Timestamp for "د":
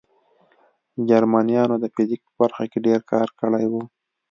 1.79-1.85